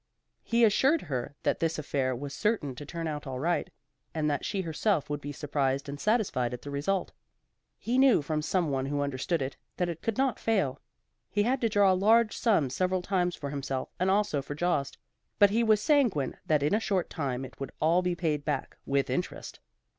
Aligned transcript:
He 0.41 0.63
assured 0.63 1.03
her 1.03 1.35
that 1.43 1.59
this 1.59 1.77
affair 1.77 2.15
was 2.15 2.33
certain 2.33 2.73
to 2.73 2.87
turn 2.87 3.05
out 3.07 3.27
all 3.27 3.39
right, 3.39 3.69
and 4.15 4.27
that 4.31 4.43
she 4.43 4.61
herself 4.61 5.11
would 5.11 5.21
be 5.21 5.31
surprised 5.31 5.87
and 5.87 5.99
satisfied 5.99 6.55
at 6.55 6.63
the 6.63 6.71
result. 6.71 7.11
He 7.77 7.99
knew 7.99 8.23
from 8.23 8.41
some 8.41 8.71
one 8.71 8.87
who 8.87 9.01
understood 9.01 9.43
it, 9.43 9.57
that 9.77 9.89
it 9.89 10.01
could 10.01 10.17
not 10.17 10.39
fail. 10.39 10.81
He 11.29 11.43
had 11.43 11.61
to 11.61 11.69
draw 11.69 11.91
large 11.93 12.35
sums 12.35 12.73
several 12.73 13.03
times 13.03 13.35
for 13.35 13.51
himself 13.51 13.89
and 13.99 14.09
also 14.09 14.41
for 14.41 14.55
Jost, 14.55 14.97
but 15.37 15.51
he 15.51 15.63
was 15.63 15.79
sanguine 15.79 16.35
that 16.47 16.63
in 16.63 16.73
a 16.73 16.79
short 16.79 17.07
time 17.07 17.45
it 17.45 17.59
would 17.59 17.71
all 17.79 18.01
be 18.01 18.15
paid 18.15 18.43
back, 18.43 18.77
with 18.87 19.07
interest. 19.07 19.59